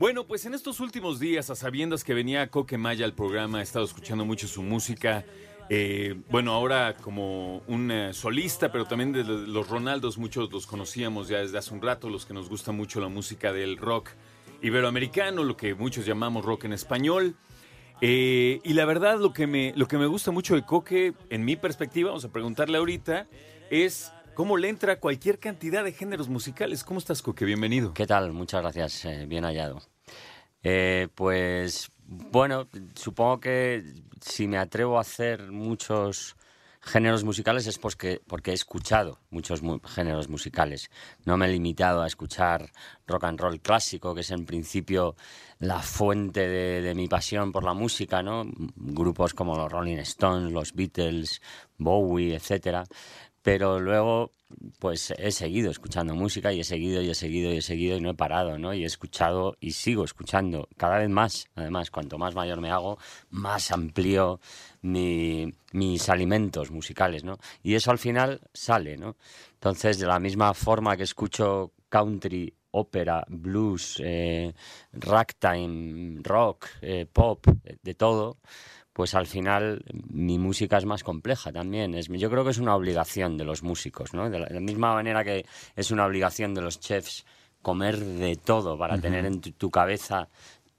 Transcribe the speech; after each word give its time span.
Bueno, 0.00 0.26
pues 0.26 0.46
en 0.46 0.54
estos 0.54 0.80
últimos 0.80 1.20
días, 1.20 1.50
a 1.50 1.54
sabiendas 1.54 2.04
que 2.04 2.14
venía 2.14 2.50
Coque 2.50 2.78
Maya 2.78 3.04
al 3.04 3.12
programa, 3.12 3.60
he 3.60 3.64
estado 3.64 3.84
escuchando 3.84 4.24
mucho 4.24 4.48
su 4.48 4.62
música. 4.62 5.26
Eh, 5.68 6.14
bueno, 6.30 6.54
ahora 6.54 6.96
como 6.96 7.58
un 7.66 7.90
eh, 7.90 8.14
solista, 8.14 8.72
pero 8.72 8.86
también 8.86 9.12
de 9.12 9.24
los 9.24 9.68
Ronaldos, 9.68 10.16
muchos 10.16 10.50
los 10.50 10.66
conocíamos 10.66 11.28
ya 11.28 11.40
desde 11.40 11.58
hace 11.58 11.74
un 11.74 11.82
rato, 11.82 12.08
los 12.08 12.24
que 12.24 12.32
nos 12.32 12.48
gusta 12.48 12.72
mucho 12.72 12.98
la 12.98 13.08
música 13.08 13.52
del 13.52 13.76
rock 13.76 14.08
iberoamericano, 14.62 15.44
lo 15.44 15.54
que 15.54 15.74
muchos 15.74 16.06
llamamos 16.06 16.46
rock 16.46 16.64
en 16.64 16.72
español. 16.72 17.36
Eh, 18.00 18.60
y 18.62 18.72
la 18.74 18.84
verdad, 18.84 19.18
lo 19.18 19.32
que, 19.32 19.46
me, 19.46 19.72
lo 19.76 19.88
que 19.88 19.98
me 19.98 20.06
gusta 20.06 20.30
mucho 20.30 20.54
de 20.54 20.62
Coque, 20.62 21.14
en 21.30 21.44
mi 21.44 21.56
perspectiva, 21.56 22.10
vamos 22.10 22.24
a 22.24 22.32
preguntarle 22.32 22.78
ahorita, 22.78 23.26
es 23.70 24.12
cómo 24.34 24.56
le 24.56 24.68
entra 24.68 25.00
cualquier 25.00 25.38
cantidad 25.38 25.82
de 25.82 25.92
géneros 25.92 26.28
musicales. 26.28 26.84
¿Cómo 26.84 26.98
estás, 26.98 27.22
Coque? 27.22 27.44
Bienvenido. 27.44 27.92
¿Qué 27.94 28.06
tal? 28.06 28.32
Muchas 28.32 28.62
gracias. 28.62 29.04
eh, 29.04 29.26
bien 29.26 29.44
hallado. 29.44 29.80
Eh, 30.62 31.08
pues 31.14 31.90
bueno, 32.06 32.68
supongo 32.94 33.40
que 33.40 33.84
si 34.20 34.46
me 34.46 34.58
atrevo 34.58 34.98
a 34.98 35.02
hacer 35.02 35.50
muchos 35.50 36.36
géneros 36.80 37.24
musicales 37.24 37.66
es 37.66 37.78
porque, 37.78 38.20
porque 38.26 38.50
he 38.52 38.54
escuchado 38.54 39.18
muchos 39.30 39.62
mu- 39.62 39.80
géneros 39.80 40.28
musicales. 40.28 40.90
No 41.24 41.36
me 41.36 41.46
he 41.46 41.52
limitado 41.52 42.02
a 42.02 42.06
escuchar 42.06 42.70
rock 43.06 43.24
and 43.24 43.40
roll 43.40 43.60
clásico, 43.60 44.14
que 44.14 44.20
es 44.22 44.30
en 44.30 44.44
principio 44.46 45.16
la 45.58 45.80
fuente 45.80 46.46
de, 46.48 46.80
de 46.82 46.94
mi 46.94 47.08
pasión 47.08 47.52
por 47.52 47.64
la 47.64 47.74
música, 47.74 48.22
¿no? 48.22 48.44
Grupos 48.76 49.34
como 49.34 49.56
los 49.56 49.70
Rolling 49.70 49.98
Stones, 49.98 50.52
los 50.52 50.72
Beatles, 50.74 51.42
Bowie, 51.78 52.34
etcétera. 52.36 52.84
Pero 53.48 53.80
luego, 53.80 54.30
pues 54.78 55.10
he 55.16 55.30
seguido 55.32 55.70
escuchando 55.70 56.14
música 56.14 56.52
y 56.52 56.60
he 56.60 56.64
seguido 56.64 57.00
y 57.00 57.08
he 57.08 57.14
seguido 57.14 57.50
y 57.50 57.56
he 57.56 57.62
seguido 57.62 57.96
y 57.96 58.00
no 58.02 58.10
he 58.10 58.14
parado, 58.14 58.58
¿no? 58.58 58.74
Y 58.74 58.82
he 58.82 58.86
escuchado 58.86 59.56
y 59.58 59.70
sigo 59.70 60.04
escuchando 60.04 60.68
cada 60.76 60.98
vez 60.98 61.08
más. 61.08 61.46
Además, 61.54 61.90
cuanto 61.90 62.18
más 62.18 62.34
mayor 62.34 62.60
me 62.60 62.70
hago, 62.70 62.98
más 63.30 63.72
amplío 63.72 64.38
mi- 64.82 65.50
mis 65.72 66.10
alimentos 66.10 66.70
musicales, 66.70 67.24
¿no? 67.24 67.38
Y 67.62 67.72
eso 67.74 67.90
al 67.90 67.96
final 67.98 68.42
sale, 68.52 68.98
¿no? 68.98 69.16
Entonces, 69.54 69.98
de 69.98 70.06
la 70.06 70.18
misma 70.20 70.52
forma 70.52 70.94
que 70.98 71.04
escucho 71.04 71.72
country, 71.88 72.52
ópera, 72.72 73.24
blues, 73.30 73.96
eh, 74.04 74.52
ragtime, 74.92 76.20
rock, 76.22 76.66
eh, 76.82 77.06
pop, 77.10 77.46
eh, 77.64 77.78
de 77.82 77.94
todo, 77.94 78.36
pues 78.98 79.14
al 79.14 79.28
final 79.28 79.84
mi 80.10 80.40
música 80.40 80.76
es 80.76 80.84
más 80.84 81.04
compleja 81.04 81.52
también. 81.52 81.94
Es, 81.94 82.08
yo 82.08 82.28
creo 82.28 82.42
que 82.42 82.50
es 82.50 82.58
una 82.58 82.74
obligación 82.74 83.36
de 83.36 83.44
los 83.44 83.62
músicos, 83.62 84.12
¿no? 84.12 84.28
De 84.28 84.40
la, 84.40 84.46
de 84.46 84.54
la 84.54 84.60
misma 84.60 84.92
manera 84.92 85.22
que 85.22 85.46
es 85.76 85.92
una 85.92 86.04
obligación 86.04 86.52
de 86.52 86.62
los 86.62 86.80
chefs 86.80 87.24
comer 87.62 87.96
de 87.96 88.34
todo 88.34 88.76
para 88.76 88.98
tener 88.98 89.24
en 89.24 89.40
tu, 89.40 89.52
tu 89.52 89.70
cabeza 89.70 90.28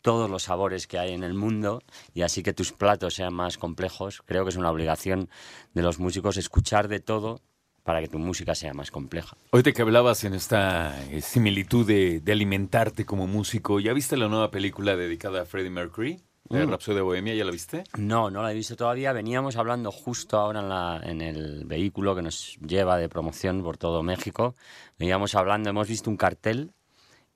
todos 0.02 0.30
los 0.30 0.44
sabores 0.44 0.85
que 0.85 1.00
hay 1.00 1.13
en 1.13 1.24
el 1.24 1.34
mundo 1.34 1.81
y 2.13 2.24
así 2.24 2.44
que 2.44 2.52
tus 2.52 2.74
platos 2.74 3.13
sean 3.13 3.34
más 3.34 3.57
complejos. 3.57 4.22
Creo 4.25 4.44
que 4.44 4.50
es 4.50 4.57
una 4.57 4.69
obligación 4.69 5.30
de 5.74 5.81
los 5.81 5.97
músicos 5.97 6.36
escuchar 6.36 6.90
de 6.90 7.00
todo 7.00 7.40
para 7.86 8.01
que 8.01 8.09
tu 8.09 8.19
música 8.19 8.53
sea 8.53 8.74
más 8.74 8.91
compleja. 8.91 9.38
Ahorita 9.53 9.72
que 9.72 9.81
hablabas 9.81 10.25
en 10.25 10.34
esta 10.34 10.94
eh, 11.09 11.22
similitud 11.22 11.88
de, 11.88 12.19
de 12.19 12.31
alimentarte 12.34 13.06
como 13.06 13.28
músico, 13.28 13.80
¿ya 13.80 13.94
viste 13.94 14.18
la 14.18 14.28
nueva 14.28 14.51
película 14.51 14.97
dedicada 14.97 15.44
a 15.44 15.46
Freddie 15.46 15.69
Mercury? 15.69 16.22
De 16.50 16.66
Mm. 16.66 16.69
Rhapsody 16.69 16.95
de 16.95 17.01
Bohemia, 17.01 17.35
¿ya 17.35 17.45
la 17.45 17.51
viste? 17.51 17.83
No, 17.97 18.29
no 18.29 18.41
la 18.41 18.51
he 18.51 18.55
visto 18.55 18.75
todavía. 18.75 19.13
Veníamos 19.13 19.55
hablando 19.55 19.91
justo 19.91 20.38
ahora 20.38 20.61
en, 20.61 20.69
la, 20.69 21.00
en 21.03 21.22
el 21.22 21.66
vehículo 21.66 22.16
que 22.16 22.22
nos 22.22 22.57
lleva 22.66 22.97
de 22.97 23.07
promoción 23.09 23.61
por 23.61 23.77
todo 23.77 24.01
México. 24.03 24.55
Veníamos 24.97 25.35
hablando, 25.35 25.69
hemos 25.69 25.88
visto 25.88 26.09
un 26.09 26.17
cartel 26.17 26.72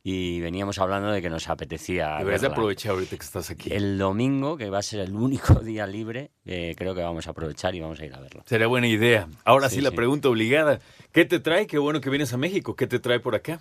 y 0.06 0.42
veníamos 0.42 0.80
hablando 0.80 1.12
de 1.12 1.22
que 1.22 1.30
nos 1.30 1.48
apetecía. 1.48 2.18
Deberías 2.18 2.42
de 2.42 2.48
verla. 2.48 2.56
aprovechar 2.56 2.92
ahorita 2.94 3.16
que 3.18 3.24
estás 3.24 3.50
aquí. 3.52 3.72
El 3.72 3.98
domingo, 3.98 4.58
que 4.58 4.70
va 4.70 4.80
a 4.80 4.82
ser 4.82 5.00
el 5.02 5.16
único 5.16 5.54
día 5.62 5.86
libre, 5.88 6.32
eh, 6.46 6.74
creo 6.78 6.94
que 6.96 7.02
vamos 7.04 7.28
a 7.28 7.32
aprovechar 7.32 7.74
y 7.76 7.80
vamos 7.82 8.00
a 8.02 8.06
ir 8.06 8.14
a 8.14 8.20
verlo. 8.20 8.44
Sería 8.48 8.68
buena 8.68 8.88
idea. 8.88 9.28
Ahora 9.46 9.70
sí, 9.70 9.76
Sí, 9.76 9.82
la 9.82 9.92
sí. 9.92 9.96
pregunta 9.96 10.28
obligada. 10.28 10.80
¿Qué 11.12 11.24
te 11.26 11.40
trae? 11.40 11.68
Qué 11.68 11.78
bueno 11.78 12.02
que 12.02 12.10
vienes 12.10 12.34
a 12.34 12.38
México. 12.38 12.76
¿Qué 12.76 12.88
te 12.88 13.00
trae 13.00 13.20
por 13.20 13.36
acá? 13.36 13.60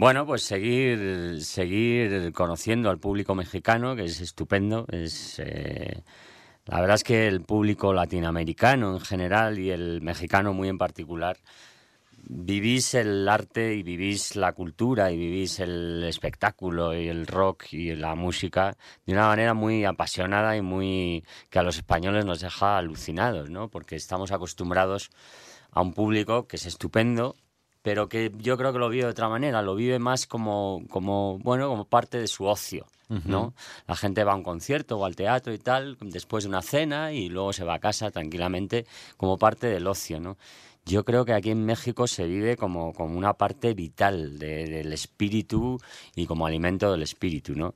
Bueno, 0.00 0.24
pues 0.24 0.44
seguir, 0.44 1.44
seguir 1.44 2.32
conociendo 2.32 2.88
al 2.88 2.98
público 2.98 3.34
mexicano, 3.34 3.94
que 3.94 4.04
es 4.04 4.22
estupendo. 4.22 4.86
Es, 4.90 5.38
eh, 5.40 6.02
la 6.64 6.80
verdad 6.80 6.94
es 6.94 7.04
que 7.04 7.28
el 7.28 7.42
público 7.42 7.92
latinoamericano 7.92 8.94
en 8.94 9.00
general 9.00 9.58
y 9.58 9.70
el 9.70 10.00
mexicano 10.00 10.54
muy 10.54 10.68
en 10.70 10.78
particular, 10.78 11.36
vivís 12.22 12.94
el 12.94 13.28
arte 13.28 13.74
y 13.74 13.82
vivís 13.82 14.36
la 14.36 14.54
cultura 14.54 15.12
y 15.12 15.18
vivís 15.18 15.60
el 15.60 16.02
espectáculo 16.04 16.94
y 16.96 17.08
el 17.08 17.26
rock 17.26 17.70
y 17.72 17.94
la 17.94 18.14
música 18.14 18.78
de 19.04 19.12
una 19.12 19.26
manera 19.26 19.52
muy 19.52 19.84
apasionada 19.84 20.56
y 20.56 20.62
muy 20.62 21.24
que 21.50 21.58
a 21.58 21.62
los 21.62 21.76
españoles 21.76 22.24
nos 22.24 22.40
deja 22.40 22.78
alucinados, 22.78 23.50
¿no? 23.50 23.68
Porque 23.68 23.96
estamos 23.96 24.32
acostumbrados 24.32 25.10
a 25.72 25.82
un 25.82 25.92
público 25.92 26.46
que 26.48 26.56
es 26.56 26.64
estupendo, 26.64 27.36
pero 27.82 28.08
que 28.08 28.32
yo 28.38 28.56
creo 28.56 28.72
que 28.72 28.78
lo 28.78 28.88
vive 28.88 29.04
de 29.04 29.10
otra 29.10 29.28
manera, 29.28 29.62
lo 29.62 29.74
vive 29.74 29.98
más 29.98 30.26
como, 30.26 30.82
como 30.90 31.38
bueno, 31.38 31.68
como 31.68 31.84
parte 31.84 32.18
de 32.18 32.26
su 32.28 32.44
ocio, 32.44 32.86
¿no? 33.24 33.54
La 33.88 33.96
gente 33.96 34.22
va 34.22 34.32
a 34.32 34.36
un 34.36 34.42
concierto 34.44 34.96
o 34.98 35.04
al 35.04 35.16
teatro 35.16 35.52
y 35.52 35.58
tal, 35.58 35.96
después 36.00 36.44
de 36.44 36.48
una 36.50 36.62
cena 36.62 37.12
y 37.12 37.28
luego 37.28 37.52
se 37.52 37.64
va 37.64 37.74
a 37.74 37.78
casa 37.80 38.10
tranquilamente 38.10 38.86
como 39.16 39.36
parte 39.38 39.66
del 39.66 39.86
ocio, 39.86 40.20
¿no? 40.20 40.36
Yo 40.86 41.04
creo 41.04 41.24
que 41.24 41.34
aquí 41.34 41.50
en 41.50 41.64
México 41.66 42.06
se 42.06 42.24
vive 42.26 42.56
como, 42.56 42.92
como 42.94 43.16
una 43.18 43.34
parte 43.34 43.74
vital 43.74 44.38
de- 44.38 44.66
del 44.66 44.92
espíritu 44.92 45.78
y 46.16 46.26
como 46.26 46.46
alimento 46.46 46.90
del 46.92 47.02
espíritu, 47.02 47.54
¿no? 47.54 47.74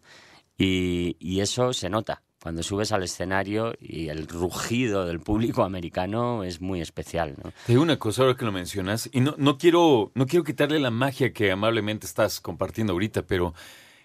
Y, 0.57 1.17
y 1.19 1.41
eso 1.41 1.73
se 1.73 1.89
nota 1.91 2.23
cuando 2.45 2.63
subes 2.63 2.93
al 2.93 3.03
escenario 3.03 3.73
y 3.81 4.09
el 4.11 4.29
rugido 4.29 5.07
del 5.07 5.19
público 5.19 5.65
americano 5.65 6.45
es 6.45 6.61
muy 6.61 6.83
especial, 6.83 7.37
¿no? 7.43 7.51
Te 7.65 7.73
digo 7.73 7.83
una 7.83 7.99
cosa 7.99 8.21
ahora 8.21 8.37
que 8.37 8.45
lo 8.45 8.53
mencionas, 8.53 9.09
y 9.15 9.21
no, 9.23 9.35
no, 9.39 9.57
quiero, 9.57 10.13
no 10.15 10.27
quiero 10.27 10.45
quitarle 10.45 10.79
la 10.79 10.91
magia 10.91 11.33
que 11.33 11.51
amablemente 11.51 12.05
estás 12.07 12.43
compartiendo 12.43 12.93
ahorita, 12.93 13.23
pero 13.23 13.55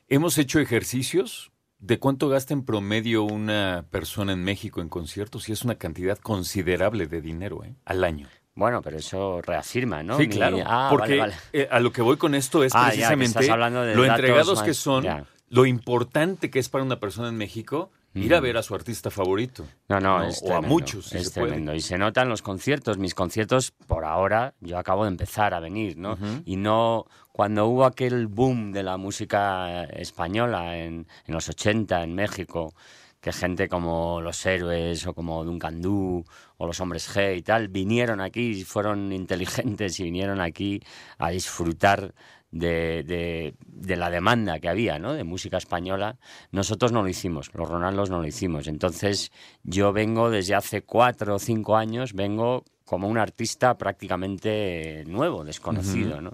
hemos 0.08 0.38
hecho 0.38 0.60
ejercicios 0.62 1.52
de 1.80 2.00
cuánto 2.00 2.30
gasta 2.30 2.54
en 2.54 2.64
promedio 2.64 3.24
una 3.24 3.86
persona 3.92 4.32
en 4.32 4.42
México 4.46 4.80
en 4.80 4.88
conciertos 4.88 5.50
y 5.50 5.52
es 5.52 5.66
una 5.66 5.76
cantidad 5.76 6.18
considerable 6.18 7.08
de 7.08 7.20
dinero 7.20 7.66
¿eh? 7.66 7.76
al 7.84 8.06
año. 8.06 8.30
Bueno, 8.56 8.82
pero 8.82 8.98
eso 8.98 9.42
reafirma, 9.42 10.02
¿no? 10.02 10.16
Sí, 10.16 10.28
Mi- 10.28 10.34
claro. 10.36 10.60
Ah, 10.66 10.88
porque 10.90 11.18
vale, 11.18 11.34
vale. 11.34 11.36
eh, 11.52 11.68
a 11.70 11.82
lo 11.82 11.92
que 11.92 12.02
voy 12.02 12.16
con 12.16 12.36
esto 12.36 12.64
es 12.64 12.72
Ah, 12.74 12.84
ya, 12.84 12.86
que 12.86 12.92
precisamente 13.18 13.26
estás 13.42 13.50
hablando 13.50 13.82
de 13.84 13.96
lo 13.96 14.06
entregados 14.06 14.60
más- 14.60 14.64
que 14.66 14.74
son, 14.74 15.04
ya. 15.04 15.26
lo 15.50 15.66
importante 15.66 16.50
que 16.50 16.60
es 16.60 16.70
para 16.70 16.86
una 16.86 17.02
persona 17.02 17.28
en 17.28 17.36
México 17.36 17.92
ir 18.20 18.36
a 18.36 18.40
ver 18.40 18.58
a 18.58 18.64
su 18.64 18.76
artista 18.76 19.10
favorito. 19.10 19.66
No, 19.88 20.00
no, 20.00 20.20
¿no? 20.20 20.26
es 20.26 20.42
o 20.42 20.46
a 20.46 20.60
tremendo, 20.60 20.68
muchos, 20.68 21.08
si 21.08 21.18
es 21.18 21.30
se 21.30 21.40
puede. 21.40 21.54
tremendo. 21.54 21.76
Y 21.76 21.82
se 21.82 21.98
nota 21.98 22.22
en 22.22 22.30
los 22.30 22.42
conciertos. 22.42 22.98
Mis 22.98 23.16
conciertos, 23.16 23.72
por 23.72 24.06
ahora, 24.06 24.54
yo 24.60 24.78
acabo 24.78 25.04
de 25.04 25.10
empezar 25.10 25.54
a 25.54 25.60
venir, 25.60 25.98
¿no? 25.98 26.18
Y 26.46 26.56
no, 26.58 27.06
cuando 27.32 27.68
hubo 27.68 27.86
aquel 27.86 28.28
boom 28.28 28.72
de 28.72 28.84
la 28.84 28.98
música 28.98 29.84
española 29.86 30.78
en, 30.78 31.08
en 31.26 31.34
los 31.34 31.50
80 31.50 32.04
en 32.04 32.16
México, 32.16 32.74
que 33.22 33.34
gente 33.34 33.68
como 33.68 34.22
Los 34.22 34.46
Héroes 34.46 35.06
o 35.06 35.14
como 35.14 35.44
Duncan 35.44 35.82
Du 35.82 36.24
o 36.58 36.68
Los 36.68 36.80
Hombres 36.80 37.14
G 37.14 37.38
y 37.38 37.42
tal, 37.42 37.68
vinieron 37.68 38.22
aquí, 38.22 38.64
fueron 38.64 39.12
inteligentes 39.12 40.00
y 40.00 40.04
vinieron 40.04 40.40
aquí 40.40 40.82
a 41.18 41.30
disfrutar 41.30 42.14
de, 42.52 43.04
de- 43.04 43.54
de 43.66 43.96
la 43.96 44.10
demanda 44.10 44.60
que 44.60 44.70
había, 44.70 45.00
¿no? 45.00 45.14
De 45.14 45.24
música 45.24 45.58
española. 45.58 46.18
Nosotros 46.52 46.92
no 46.92 47.02
lo 47.04 47.10
hicimos, 47.10 47.50
los 47.54 47.68
Ronaldos 47.70 48.10
no 48.10 48.20
lo 48.22 48.28
hicimos. 48.28 48.68
Entonces 48.68 49.32
yo 49.64 49.94
vengo 49.94 50.30
desde 50.30 50.56
hace 50.56 50.82
cuatro 50.82 51.36
o 51.36 51.40
cinco 51.40 51.78
años, 51.78 52.14
vengo 52.14 52.66
como 52.86 53.08
un 53.08 53.18
artista 53.20 53.78
prácticamente 53.78 55.04
nuevo, 55.08 55.44
desconocido, 55.44 56.22
¿no? 56.22 56.32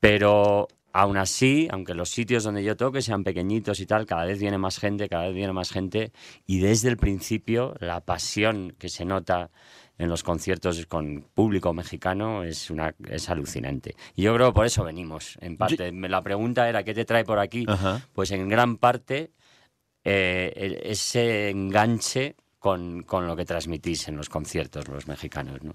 Pero 0.00 0.68
aún 0.92 1.16
así, 1.16 1.68
aunque 1.70 1.94
los 1.94 2.10
sitios 2.10 2.44
donde 2.44 2.64
yo 2.64 2.76
toque 2.76 3.00
sean 3.00 3.24
pequeñitos 3.24 3.80
y 3.80 3.86
tal, 3.86 4.04
cada 4.04 4.24
vez 4.24 4.38
viene 4.40 4.58
más 4.58 4.78
gente, 4.78 5.08
cada 5.08 5.26
vez 5.26 5.34
viene 5.34 5.52
más 5.52 5.70
gente, 5.70 6.12
y 6.46 6.58
desde 6.58 6.88
el 6.88 6.96
principio 6.96 7.74
la 7.80 8.00
pasión 8.00 8.74
que 8.78 8.88
se 8.88 9.04
nota 9.04 9.50
en 9.98 10.08
los 10.08 10.22
conciertos 10.22 10.84
con 10.86 11.26
público 11.34 11.72
mexicano 11.72 12.42
es 12.44 12.70
una 12.70 12.94
es 13.08 13.28
alucinante. 13.28 13.94
Y 14.14 14.22
yo 14.22 14.34
creo 14.34 14.48
que 14.48 14.54
por 14.54 14.66
eso 14.66 14.84
venimos, 14.84 15.38
en 15.40 15.56
parte. 15.56 15.92
La 15.92 16.22
pregunta 16.22 16.68
era, 16.68 16.82
¿qué 16.82 16.94
te 16.94 17.04
trae 17.04 17.24
por 17.24 17.38
aquí? 17.38 17.64
Ajá. 17.68 18.06
Pues 18.12 18.30
en 18.30 18.48
gran 18.48 18.76
parte 18.78 19.30
eh, 20.04 20.80
ese 20.84 21.50
enganche 21.50 22.36
con, 22.58 23.02
con 23.02 23.26
lo 23.26 23.36
que 23.36 23.44
transmitís 23.44 24.08
en 24.08 24.16
los 24.16 24.28
conciertos 24.28 24.88
los 24.88 25.06
mexicanos, 25.06 25.62
¿no? 25.62 25.72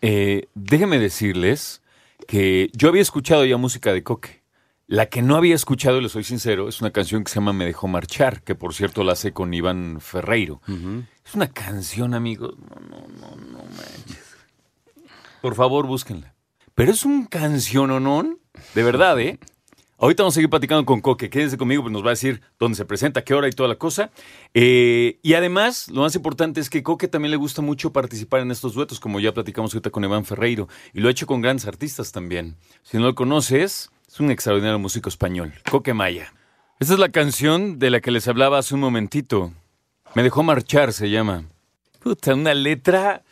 Eh, 0.00 0.46
déjenme 0.54 0.98
decirles 0.98 1.82
que 2.26 2.70
yo 2.72 2.88
había 2.88 3.02
escuchado 3.02 3.44
ya 3.44 3.56
música 3.56 3.92
de 3.92 4.02
Coque. 4.02 4.42
La 4.86 5.06
que 5.06 5.20
no 5.20 5.36
había 5.36 5.54
escuchado, 5.54 6.00
le 6.00 6.08
soy 6.08 6.24
sincero, 6.24 6.66
es 6.66 6.80
una 6.80 6.92
canción 6.92 7.22
que 7.22 7.30
se 7.30 7.34
llama 7.34 7.52
Me 7.52 7.66
dejó 7.66 7.88
marchar, 7.88 8.42
que 8.42 8.54
por 8.54 8.72
cierto 8.72 9.04
la 9.04 9.12
hace 9.12 9.32
con 9.32 9.52
Iván 9.52 10.00
Ferreiro. 10.00 10.62
Es 11.26 11.34
una 11.34 11.48
canción, 11.48 12.14
amigos. 12.14 12.54
No, 12.58 12.80
no, 12.80 13.06
no, 13.06 13.36
no 13.36 13.57
Por 15.40 15.54
favor, 15.54 15.86
búsquenla. 15.86 16.34
Pero 16.74 16.92
es 16.92 17.04
un 17.04 17.26
canción, 17.26 18.38
De 18.74 18.82
verdad, 18.82 19.18
¿eh? 19.20 19.38
Ahorita 20.00 20.22
vamos 20.22 20.34
a 20.34 20.36
seguir 20.36 20.48
platicando 20.48 20.84
con 20.86 21.00
Coque. 21.00 21.28
Quédense 21.28 21.58
conmigo, 21.58 21.82
pues 21.82 21.92
nos 21.92 22.04
va 22.04 22.08
a 22.08 22.10
decir 22.10 22.40
dónde 22.56 22.76
se 22.76 22.84
presenta, 22.84 23.24
qué 23.24 23.34
hora 23.34 23.48
y 23.48 23.50
toda 23.50 23.68
la 23.68 23.74
cosa. 23.74 24.12
Eh, 24.54 25.18
y 25.22 25.34
además, 25.34 25.88
lo 25.88 26.02
más 26.02 26.14
importante 26.14 26.60
es 26.60 26.70
que 26.70 26.84
Coque 26.84 27.08
también 27.08 27.32
le 27.32 27.36
gusta 27.36 27.62
mucho 27.62 27.92
participar 27.92 28.40
en 28.40 28.52
estos 28.52 28.74
duetos, 28.74 29.00
como 29.00 29.18
ya 29.18 29.34
platicamos 29.34 29.74
ahorita 29.74 29.90
con 29.90 30.04
Iván 30.04 30.24
Ferreiro. 30.24 30.68
Y 30.94 31.00
lo 31.00 31.08
ha 31.08 31.10
hecho 31.10 31.26
con 31.26 31.40
grandes 31.40 31.66
artistas 31.66 32.12
también. 32.12 32.54
Si 32.84 32.96
no 32.96 33.06
lo 33.06 33.16
conoces, 33.16 33.90
es 34.06 34.20
un 34.20 34.30
extraordinario 34.30 34.78
músico 34.78 35.08
español, 35.08 35.52
Coque 35.68 35.94
Maya. 35.94 36.32
Esta 36.78 36.94
es 36.94 37.00
la 37.00 37.08
canción 37.08 37.80
de 37.80 37.90
la 37.90 38.00
que 38.00 38.12
les 38.12 38.28
hablaba 38.28 38.58
hace 38.58 38.74
un 38.76 38.80
momentito. 38.80 39.52
Me 40.14 40.22
dejó 40.22 40.44
marchar, 40.44 40.92
se 40.92 41.10
llama. 41.10 41.46
Puta, 41.98 42.34
una 42.34 42.54
letra. 42.54 43.24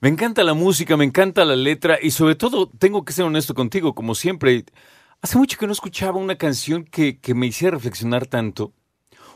Me 0.00 0.08
encanta 0.08 0.44
la 0.44 0.54
música, 0.54 0.96
me 0.96 1.04
encanta 1.04 1.44
la 1.44 1.56
letra 1.56 1.98
y 2.00 2.12
sobre 2.12 2.36
todo 2.36 2.68
tengo 2.68 3.04
que 3.04 3.12
ser 3.12 3.24
honesto 3.24 3.54
contigo, 3.54 3.94
como 3.96 4.14
siempre. 4.14 4.64
Hace 5.22 5.38
mucho 5.38 5.58
que 5.58 5.66
no 5.66 5.72
escuchaba 5.72 6.18
una 6.18 6.36
canción 6.36 6.84
que, 6.84 7.18
que 7.18 7.34
me 7.34 7.46
hiciera 7.46 7.74
reflexionar 7.76 8.26
tanto. 8.26 8.72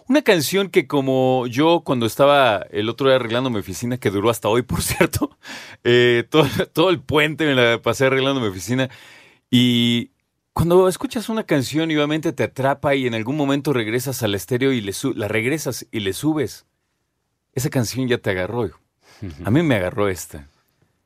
Una 0.08 0.22
canción 0.22 0.68
que 0.70 0.86
como 0.86 1.46
yo 1.48 1.82
cuando 1.84 2.06
estaba 2.06 2.58
el 2.70 2.88
otro 2.88 3.08
día 3.08 3.16
arreglando 3.16 3.50
mi 3.50 3.58
oficina, 3.58 3.98
que 3.98 4.10
duró 4.10 4.30
hasta 4.30 4.48
hoy, 4.48 4.62
por 4.62 4.82
cierto, 4.82 5.36
eh, 5.82 6.24
todo, 6.30 6.46
todo 6.72 6.90
el 6.90 7.00
puente 7.00 7.44
me 7.44 7.54
la 7.54 7.82
pasé 7.82 8.06
arreglando 8.06 8.40
mi 8.40 8.46
oficina. 8.46 8.88
Y 9.50 10.12
cuando 10.52 10.86
escuchas 10.88 11.28
una 11.28 11.44
canción 11.44 11.90
y 11.90 11.96
obviamente 11.96 12.32
te 12.32 12.44
atrapa 12.44 12.94
y 12.94 13.06
en 13.08 13.14
algún 13.14 13.36
momento 13.36 13.72
regresas 13.72 14.22
al 14.22 14.34
estéreo 14.36 14.72
y 14.72 14.80
le 14.80 14.92
la 15.16 15.26
regresas 15.26 15.86
y 15.90 16.00
le 16.00 16.12
subes, 16.12 16.66
esa 17.52 17.70
canción 17.70 18.06
ya 18.06 18.18
te 18.18 18.30
agarró. 18.30 18.81
A 19.44 19.50
mí 19.50 19.62
me 19.62 19.76
agarró 19.76 20.08
esta. 20.08 20.48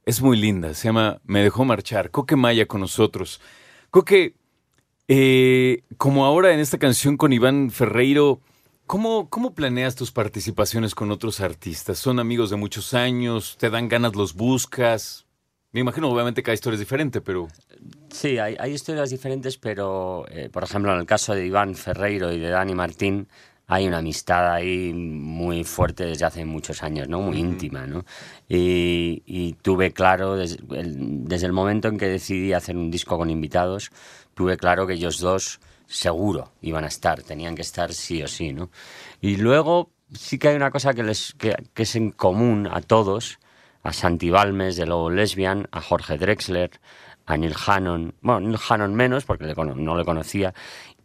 Es 0.04 0.22
muy 0.22 0.36
linda, 0.36 0.72
se 0.74 0.88
llama 0.88 1.20
Me 1.24 1.42
dejó 1.42 1.64
marchar. 1.64 2.10
Coque 2.10 2.36
Maya 2.36 2.66
con 2.66 2.80
nosotros. 2.80 3.40
Coque, 3.90 4.34
eh, 5.08 5.82
como 5.96 6.24
ahora 6.24 6.52
en 6.52 6.60
esta 6.60 6.78
canción 6.78 7.16
con 7.16 7.32
Iván 7.32 7.70
Ferreiro, 7.70 8.40
¿cómo, 8.86 9.28
¿cómo 9.28 9.54
planeas 9.54 9.96
tus 9.96 10.12
participaciones 10.12 10.94
con 10.94 11.10
otros 11.10 11.40
artistas? 11.40 11.98
¿Son 11.98 12.18
amigos 12.18 12.50
de 12.50 12.56
muchos 12.56 12.94
años? 12.94 13.56
¿Te 13.58 13.68
dan 13.68 13.88
ganas, 13.88 14.14
los 14.14 14.34
buscas? 14.34 15.26
Me 15.72 15.80
imagino, 15.80 16.08
obviamente, 16.08 16.42
cada 16.42 16.54
historia 16.54 16.76
es 16.76 16.80
diferente, 16.80 17.20
pero... 17.20 17.48
Sí, 18.10 18.38
hay, 18.38 18.56
hay 18.58 18.72
historias 18.72 19.10
diferentes, 19.10 19.58
pero 19.58 20.24
eh, 20.30 20.48
por 20.50 20.64
ejemplo 20.64 20.92
en 20.92 21.00
el 21.00 21.06
caso 21.06 21.34
de 21.34 21.44
Iván 21.44 21.74
Ferreiro 21.74 22.32
y 22.32 22.38
de 22.38 22.48
Dani 22.48 22.74
Martín 22.74 23.28
hay 23.68 23.86
una 23.88 23.98
amistad 23.98 24.52
ahí 24.52 24.92
muy 24.94 25.64
fuerte 25.64 26.04
desde 26.04 26.24
hace 26.24 26.44
muchos 26.44 26.82
años, 26.82 27.08
¿no? 27.08 27.20
Muy 27.20 27.38
íntima, 27.38 27.86
¿no? 27.86 28.04
Y, 28.48 29.22
y 29.26 29.54
tuve 29.54 29.92
claro, 29.92 30.36
des- 30.36 30.58
el- 30.70 31.26
desde 31.28 31.46
el 31.46 31.52
momento 31.52 31.88
en 31.88 31.98
que 31.98 32.06
decidí 32.06 32.52
hacer 32.52 32.76
un 32.76 32.90
disco 32.90 33.18
con 33.18 33.28
invitados, 33.30 33.90
tuve 34.34 34.56
claro 34.56 34.86
que 34.86 34.94
ellos 34.94 35.18
dos 35.20 35.60
seguro 35.86 36.52
iban 36.62 36.84
a 36.84 36.88
estar, 36.88 37.22
tenían 37.22 37.54
que 37.54 37.62
estar 37.62 37.92
sí 37.92 38.22
o 38.22 38.28
sí, 38.28 38.52
¿no? 38.52 38.70
Y 39.20 39.36
luego 39.36 39.90
sí 40.12 40.38
que 40.38 40.48
hay 40.48 40.56
una 40.56 40.70
cosa 40.70 40.94
que, 40.94 41.02
les, 41.02 41.34
que, 41.34 41.54
que 41.74 41.82
es 41.82 41.96
en 41.96 42.10
común 42.12 42.68
a 42.70 42.80
todos, 42.80 43.38
a 43.82 43.92
Santi 43.92 44.30
Balmes 44.30 44.76
de 44.76 44.86
Lobo 44.86 45.10
Lesbian, 45.10 45.68
a 45.72 45.80
Jorge 45.80 46.18
Drexler, 46.18 46.70
a 47.26 47.36
Neil 47.36 47.54
Hannon, 47.66 48.14
bueno, 48.20 48.40
Neil 48.40 48.58
Hannon 48.68 48.94
menos 48.94 49.24
porque 49.24 49.44
le 49.46 49.54
no 49.54 49.96
le 49.96 50.04
conocía, 50.04 50.54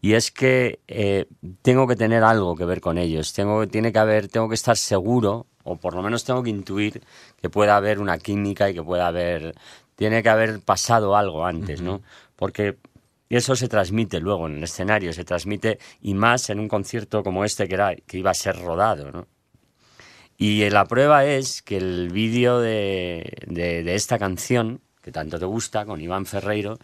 y 0.01 0.13
es 0.13 0.31
que 0.31 0.79
eh, 0.87 1.27
tengo 1.61 1.87
que 1.87 1.95
tener 1.95 2.23
algo 2.23 2.55
que 2.55 2.65
ver 2.65 2.81
con 2.81 2.97
ellos, 2.97 3.33
tengo, 3.33 3.67
tiene 3.67 3.91
que 3.91 3.99
haber, 3.99 4.27
tengo 4.27 4.49
que 4.49 4.55
estar 4.55 4.75
seguro, 4.77 5.45
o 5.63 5.75
por 5.77 5.93
lo 5.95 6.01
menos 6.01 6.23
tengo 6.23 6.41
que 6.43 6.49
intuir 6.49 7.01
que 7.39 7.49
pueda 7.49 7.75
haber 7.77 7.99
una 7.99 8.17
química 8.17 8.69
y 8.69 8.73
que 8.73 8.83
pueda 8.83 9.07
haber, 9.07 9.53
tiene 9.95 10.23
que 10.23 10.29
haber 10.29 10.59
pasado 10.61 11.15
algo 11.15 11.45
antes, 11.45 11.81
¿no? 11.81 12.01
Porque 12.35 12.77
eso 13.29 13.55
se 13.55 13.67
transmite 13.69 14.19
luego 14.19 14.47
en 14.47 14.57
el 14.57 14.63
escenario, 14.63 15.13
se 15.13 15.23
transmite 15.23 15.77
y 16.01 16.15
más 16.15 16.49
en 16.49 16.59
un 16.59 16.67
concierto 16.67 17.23
como 17.23 17.45
este 17.45 17.67
que, 17.67 17.75
era, 17.75 17.95
que 17.95 18.17
iba 18.17 18.31
a 18.31 18.33
ser 18.33 18.59
rodado, 18.59 19.11
¿no? 19.11 19.27
Y 20.37 20.63
eh, 20.63 20.71
la 20.71 20.85
prueba 20.85 21.25
es 21.25 21.61
que 21.61 21.77
el 21.77 22.09
vídeo 22.09 22.59
de, 22.59 23.31
de- 23.45 23.83
de 23.83 23.95
esta 23.95 24.17
canción, 24.17 24.81
que 25.03 25.11
tanto 25.11 25.37
te 25.37 25.45
gusta, 25.45 25.85
con 25.85 26.01
Iván 26.01 26.25
Ferreiro, 26.25 26.79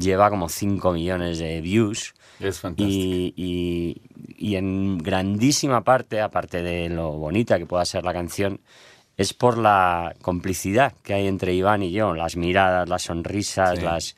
lleva 0.00 0.30
como 0.30 0.48
5 0.48 0.92
millones 0.92 1.38
de 1.38 1.60
views. 1.60 2.14
Es 2.40 2.58
fantástico. 2.58 2.90
Y, 2.92 3.34
y- 3.36 4.00
y 4.38 4.56
en 4.56 4.98
grandísima 4.98 5.82
parte, 5.84 6.20
aparte 6.20 6.62
de 6.62 6.88
lo 6.88 7.12
bonita 7.12 7.58
que 7.58 7.66
pueda 7.66 7.84
ser 7.84 8.04
la 8.04 8.12
canción, 8.12 8.60
es 9.16 9.34
por 9.34 9.58
la 9.58 10.14
complicidad 10.22 10.94
que 11.02 11.12
hay 11.14 11.26
entre 11.26 11.52
Iván 11.54 11.82
y 11.82 11.90
yo, 11.92 12.14
las 12.14 12.36
miradas, 12.36 12.88
las 12.88 13.02
sonrisas, 13.02 13.78
Sí. 13.78 13.84
las... 13.84 14.16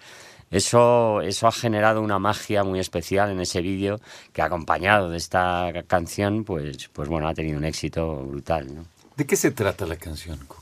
Eso, 0.52 1.22
eso 1.22 1.46
ha 1.46 1.52
generado 1.52 2.02
una 2.02 2.18
magia 2.18 2.62
muy 2.62 2.78
especial 2.78 3.30
en 3.30 3.40
ese 3.40 3.62
vídeo 3.62 4.00
que 4.34 4.42
acompañado 4.42 5.08
de 5.08 5.16
esta 5.16 5.72
canción, 5.86 6.44
pues, 6.44 6.88
pues 6.92 7.08
bueno, 7.08 7.26
ha 7.26 7.32
tenido 7.32 7.56
un 7.56 7.64
éxito 7.64 8.16
brutal, 8.26 8.74
¿no? 8.74 8.84
¿De 9.16 9.26
qué 9.26 9.34
se 9.34 9.50
trata 9.50 9.86
la 9.86 9.96
canción, 9.96 10.38
Coque? 10.46 10.61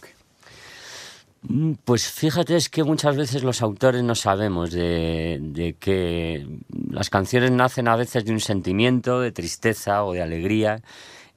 Mm, 1.43 1.73
Pues 1.85 2.11
fíjate, 2.11 2.57
es 2.57 2.69
que 2.69 2.85
muchas 2.85 3.17
veces 3.17 3.43
los 3.43 3.63
autores 3.63 4.03
no 4.03 4.15
sabemos 4.15 4.71
de, 4.73 5.39
de 5.41 5.75
que 5.75 6.47
las 6.91 7.09
canciones 7.11 7.51
nacen 7.51 7.89
a 7.89 7.97
veces 7.97 8.25
de 8.25 8.33
un 8.33 8.41
sentimiento, 8.41 9.21
de 9.21 9.33
tristeza 9.33 10.05
o 10.05 10.13
de 10.13 10.23
alegría, 10.23 10.83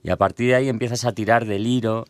y 0.03 0.09
a 0.09 0.17
partir 0.17 0.49
de 0.49 0.55
ahí 0.55 0.69
empiezas 0.69 1.05
a 1.05 1.13
tirar 1.13 1.45
del 1.45 1.65
hilo, 1.65 2.05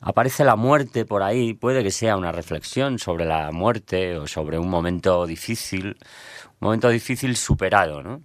aparece 0.00 0.44
la 0.44 0.56
muerte 0.56 1.04
por 1.04 1.22
ahí, 1.22 1.52
puede 1.52 1.82
que 1.82 1.90
sea 1.90 2.16
una 2.16 2.32
reflexión 2.32 2.98
sobre 2.98 3.26
la 3.26 3.52
muerte 3.52 4.16
o 4.16 4.26
sobre 4.26 4.58
un 4.58 4.70
momento 4.70 5.26
difícil, 5.26 5.88
un 5.88 6.68
momento 6.68 6.88
difícil 6.88 7.36
superado, 7.36 8.02
¿no? 8.02 8.22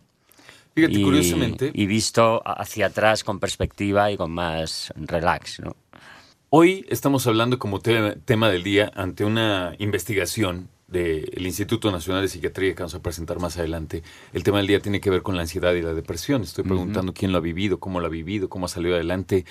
Fíjate, 0.73 0.93
y, 0.93 1.03
curiosamente, 1.03 1.71
y 1.73 1.85
visto 1.85 2.41
hacia 2.45 2.87
atrás 2.87 3.23
con 3.23 3.39
perspectiva 3.39 4.11
y 4.11 4.17
con 4.17 4.31
más 4.31 4.93
relax, 4.95 5.61
¿no? 5.61 5.75
Hoy 6.57 6.85
estamos 6.87 7.27
hablando 7.27 7.59
como 7.59 7.81
te- 7.81 8.15
tema 8.23 8.49
del 8.49 8.63
día 8.63 8.89
ante 8.95 9.25
una 9.25 9.75
investigación 9.77 10.69
del 10.87 11.45
Instituto 11.45 11.91
Nacional 11.91 12.21
de 12.21 12.29
Psiquiatría 12.29 12.73
que 12.73 12.81
vamos 12.81 12.95
a 12.95 13.01
presentar 13.01 13.39
más 13.39 13.57
adelante. 13.57 14.03
El 14.31 14.43
tema 14.43 14.59
del 14.59 14.67
día 14.67 14.79
tiene 14.79 15.01
que 15.01 15.09
ver 15.09 15.21
con 15.21 15.35
la 15.35 15.41
ansiedad 15.41 15.73
y 15.73 15.81
la 15.81 15.93
depresión. 15.93 16.43
Estoy 16.43 16.63
preguntando 16.63 17.13
quién 17.13 17.33
lo 17.33 17.39
ha 17.39 17.41
vivido, 17.41 17.81
cómo 17.81 17.99
lo 17.99 18.05
ha 18.05 18.09
vivido, 18.09 18.47
cómo 18.47 18.67
ha 18.67 18.69
salido 18.69 18.95
adelante. 18.95 19.43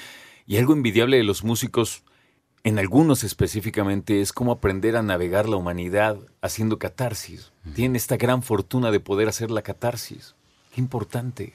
Y 0.46 0.56
algo 0.56 0.72
envidiable 0.72 1.18
de 1.18 1.24
los 1.24 1.44
músicos, 1.44 2.04
en 2.62 2.78
algunos 2.78 3.22
específicamente, 3.22 4.22
es 4.22 4.32
cómo 4.32 4.52
aprender 4.52 4.96
a 4.96 5.02
navegar 5.02 5.46
la 5.46 5.56
humanidad 5.56 6.16
haciendo 6.40 6.78
catarsis. 6.78 7.52
Tienen 7.74 7.96
esta 7.96 8.16
gran 8.16 8.42
fortuna 8.42 8.90
de 8.90 9.00
poder 9.00 9.28
hacer 9.28 9.50
la 9.50 9.60
catarsis. 9.60 10.34
Qué 10.74 10.80
importante, 10.80 11.52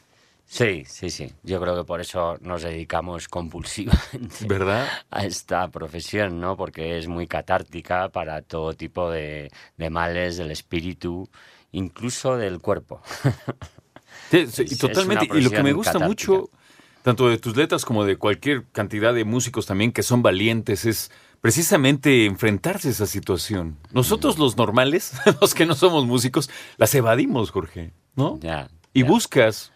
Sí, 0.52 0.84
sí, 0.88 1.12
sí. 1.12 1.32
Yo 1.44 1.62
creo 1.62 1.76
que 1.76 1.84
por 1.84 2.02
eso 2.02 2.38
nos 2.42 2.64
dedicamos 2.64 3.28
compulsivamente 3.28 4.48
¿verdad? 4.48 4.88
a 5.12 5.24
esta 5.24 5.68
profesión, 5.70 6.40
¿no? 6.40 6.58
Porque 6.58 6.98
es 6.98 7.08
muy 7.08 7.28
catártica 7.28 8.10
para 8.10 8.42
todo 8.42 8.74
tipo 8.74 9.12
de, 9.12 9.52
de 9.78 9.90
males 9.92 10.38
del 10.38 10.50
espíritu, 10.50 11.30
incluso 11.72 12.36
del 12.36 12.60
cuerpo. 12.62 13.00
Sí, 14.32 14.48
sí, 14.48 14.64
Es- 14.64 14.72
y 14.72 14.74
es 14.74 14.78
totalmente. 14.80 15.28
Y 15.32 15.42
lo 15.42 15.52
que 15.52 15.62
me 15.62 15.72
gusta 15.74 15.94
catártica. 15.94 16.32
mucho, 16.32 16.50
tanto 17.04 17.30
de 17.30 17.38
tus 17.38 17.56
letras 17.56 17.86
como 17.86 18.04
de 18.04 18.18
cualquier 18.18 18.66
cantidad 18.72 19.14
de 19.14 19.26
músicos 19.26 19.68
también 19.68 19.92
que 19.92 20.02
son 20.02 20.24
valientes, 20.24 20.84
es 20.86 21.12
precisamente 21.42 22.26
enfrentarse 22.26 22.88
a 22.88 22.92
esa 22.92 23.06
situación. 23.06 23.78
Nosotros 23.92 24.40
los 24.40 24.58
normales, 24.58 25.14
los 25.42 25.54
que 25.54 25.68
no 25.68 25.76
somos 25.76 26.08
músicos, 26.08 26.50
las 26.78 26.96
evadimos, 26.96 27.52
Jorge, 27.52 27.94
¿no? 28.16 28.40
Ya. 28.42 28.68
Y 28.94 29.04
buscas 29.04 29.72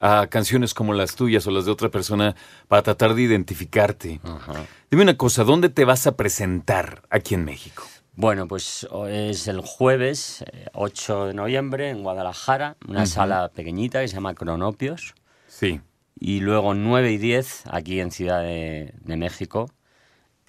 a 0.00 0.26
canciones 0.28 0.74
como 0.74 0.92
las 0.92 1.16
tuyas 1.16 1.46
o 1.46 1.50
las 1.50 1.64
de 1.64 1.72
otra 1.72 1.90
persona 1.90 2.36
para 2.68 2.82
tratar 2.82 3.14
de 3.14 3.22
identificarte. 3.22 4.20
Ajá. 4.22 4.66
Dime 4.90 5.02
una 5.02 5.16
cosa, 5.16 5.44
¿dónde 5.44 5.68
te 5.68 5.84
vas 5.84 6.06
a 6.06 6.16
presentar 6.16 7.02
aquí 7.10 7.34
en 7.34 7.44
México? 7.44 7.84
Bueno, 8.14 8.48
pues 8.48 8.86
es 9.08 9.46
el 9.46 9.60
jueves 9.60 10.42
eh, 10.52 10.66
8 10.72 11.26
de 11.26 11.34
noviembre 11.34 11.90
en 11.90 12.02
Guadalajara, 12.02 12.76
una 12.88 13.04
sala 13.04 13.50
pequeñita 13.54 14.00
que 14.00 14.08
se 14.08 14.14
llama 14.14 14.34
Cronopios. 14.34 15.14
Sí. 15.48 15.82
Y 16.18 16.40
luego 16.40 16.72
9 16.72 17.12
y 17.12 17.18
10 17.18 17.64
aquí 17.70 18.00
en 18.00 18.10
Ciudad 18.10 18.42
de, 18.42 18.94
de 19.02 19.16
México, 19.18 19.70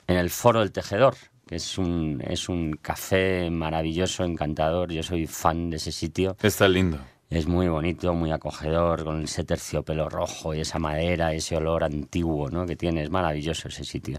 en 0.07 0.15
el 0.15 0.29
Foro 0.29 0.61
del 0.61 0.71
Tejedor, 0.71 1.15
que 1.45 1.57
es 1.57 1.77
un, 1.77 2.23
es 2.25 2.47
un 2.47 2.77
café 2.81 3.49
maravilloso, 3.49 4.23
encantador. 4.23 4.93
Yo 4.93 5.03
soy 5.03 5.27
fan 5.27 5.69
de 5.69 5.75
ese 5.75 5.91
sitio. 5.91 6.37
Está 6.41 6.69
lindo. 6.69 6.99
Es 7.29 7.45
muy 7.45 7.67
bonito, 7.67 8.13
muy 8.13 8.31
acogedor, 8.31 9.03
con 9.03 9.23
ese 9.23 9.43
terciopelo 9.43 10.07
rojo 10.09 10.53
y 10.55 10.61
esa 10.61 10.79
madera, 10.79 11.33
ese 11.33 11.57
olor 11.57 11.83
antiguo 11.83 12.49
¿no? 12.49 12.65
que 12.65 12.75
tiene. 12.77 13.03
Es 13.03 13.09
maravilloso 13.09 13.67
ese 13.67 13.83
sitio. 13.83 14.17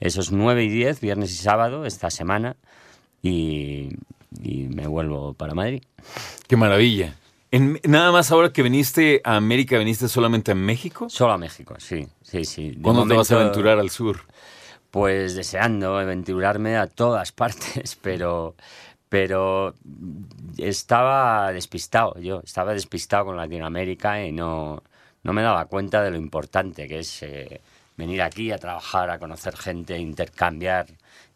Esos 0.00 0.32
9 0.32 0.62
y 0.64 0.68
10, 0.68 1.00
viernes 1.00 1.32
y 1.32 1.36
sábado, 1.36 1.86
esta 1.86 2.10
semana, 2.10 2.56
y, 3.22 3.88
y 4.42 4.68
me 4.68 4.86
vuelvo 4.86 5.32
para 5.32 5.54
Madrid. 5.54 5.82
Qué 6.46 6.56
maravilla. 6.56 7.14
En- 7.50 7.80
nada 7.84 8.12
más 8.12 8.30
ahora 8.30 8.52
que 8.52 8.62
viniste 8.62 9.22
a 9.24 9.36
América, 9.36 9.78
¿viniste 9.78 10.08
solamente 10.08 10.52
a 10.52 10.54
México? 10.54 11.08
Solo 11.08 11.32
a 11.32 11.38
México, 11.38 11.74
sí, 11.78 12.06
sí, 12.22 12.44
sí. 12.44 12.70
De 12.72 12.82
¿Cuándo 12.82 13.06
te 13.06 13.14
vas 13.14 13.30
a 13.30 13.40
aventurar 13.40 13.78
al 13.78 13.88
sur? 13.90 14.20
Pues 14.90 15.34
deseando 15.34 15.96
aventurarme 15.96 16.76
a 16.76 16.86
todas 16.86 17.32
partes, 17.32 17.96
pero, 18.02 18.56
pero 19.12 19.74
estaba 20.56 21.52
despistado 21.52 22.18
yo, 22.18 22.40
estaba 22.42 22.72
despistado 22.72 23.26
con 23.26 23.36
Latinoamérica 23.36 24.24
y 24.24 24.32
no, 24.32 24.82
no 25.22 25.32
me 25.34 25.42
daba 25.42 25.66
cuenta 25.66 26.02
de 26.02 26.12
lo 26.12 26.16
importante 26.16 26.88
que 26.88 27.00
es 27.00 27.22
eh, 27.22 27.60
venir 27.94 28.22
aquí 28.22 28.50
a 28.52 28.56
trabajar, 28.56 29.10
a 29.10 29.18
conocer 29.18 29.54
gente, 29.54 29.98
intercambiar. 29.98 30.86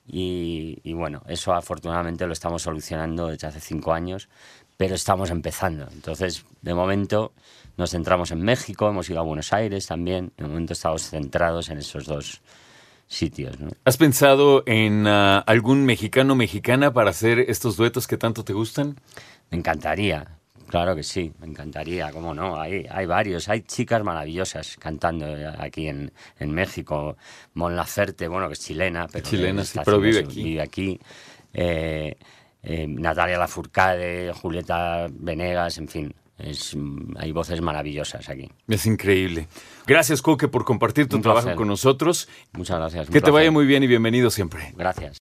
Y, 0.06 0.78
y 0.84 0.94
bueno, 0.94 1.20
eso 1.28 1.52
afortunadamente 1.52 2.26
lo 2.26 2.32
estamos 2.32 2.62
solucionando 2.62 3.26
desde 3.26 3.48
hace 3.48 3.60
cinco 3.60 3.92
años, 3.92 4.30
pero 4.78 4.94
estamos 4.94 5.28
empezando. 5.28 5.86
Entonces, 5.92 6.46
de 6.62 6.72
momento 6.72 7.34
nos 7.76 7.90
centramos 7.90 8.30
en 8.30 8.40
México, 8.40 8.88
hemos 8.88 9.10
ido 9.10 9.20
a 9.20 9.22
Buenos 9.22 9.52
Aires 9.52 9.86
también, 9.86 10.32
de 10.38 10.46
momento 10.46 10.72
estamos 10.72 11.10
centrados 11.10 11.68
en 11.68 11.76
esos 11.76 12.06
dos 12.06 12.40
sitios. 13.06 13.58
¿no? 13.60 13.70
¿Has 13.84 13.96
pensado 13.96 14.62
en 14.66 15.06
ah, 15.06 15.38
algún 15.46 15.84
mexicano 15.84 16.32
o 16.34 16.36
mexicana 16.36 16.92
para 16.92 17.10
hacer 17.10 17.38
estos 17.38 17.76
duetos 17.76 18.06
que 18.06 18.16
tanto 18.16 18.44
te 18.44 18.52
gustan? 18.52 18.96
Me 19.50 19.58
encantaría, 19.58 20.26
claro 20.68 20.96
que 20.96 21.02
sí, 21.02 21.32
me 21.38 21.46
encantaría, 21.46 22.10
cómo 22.10 22.34
no, 22.34 22.60
hay, 22.60 22.86
hay 22.90 23.06
varios, 23.06 23.48
hay 23.48 23.62
chicas 23.62 24.02
maravillosas 24.02 24.76
cantando 24.78 25.26
eh, 25.26 25.52
aquí 25.58 25.88
en, 25.88 26.12
en 26.38 26.50
México, 26.50 27.16
Mon 27.54 27.76
Laferte, 27.76 28.28
bueno, 28.28 28.48
que 28.48 28.54
es 28.54 28.60
chilena, 28.60 29.06
pero, 29.06 29.24
Chilena, 29.24 29.64
sí, 29.64 29.78
pero 29.84 30.00
vive 30.00 30.20
aquí. 30.20 30.42
Vive 30.42 30.62
aquí. 30.62 31.00
Eh, 31.54 32.16
eh, 32.62 32.86
Natalia 32.88 33.38
Lafourcade, 33.38 34.32
Julieta 34.32 35.06
Venegas, 35.08 35.78
en 35.78 35.86
fin, 35.86 36.14
es, 36.38 36.76
hay 37.16 37.32
voces 37.32 37.60
maravillosas 37.60 38.28
aquí. 38.28 38.50
Es 38.68 38.86
increíble. 38.86 39.48
Gracias, 39.86 40.20
Coque, 40.22 40.48
por 40.48 40.64
compartir 40.64 41.08
tu 41.08 41.16
Un 41.16 41.22
trabajo 41.22 41.44
placer. 41.44 41.56
con 41.56 41.68
nosotros. 41.68 42.28
Muchas 42.52 42.78
gracias. 42.78 43.08
Que 43.08 43.20
te 43.20 43.30
vaya 43.30 43.50
muy 43.50 43.66
bien 43.66 43.82
y 43.82 43.86
bienvenido 43.86 44.30
siempre. 44.30 44.74
Gracias. 44.76 45.14